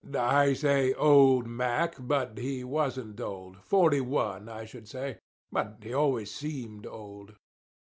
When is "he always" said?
5.83-6.31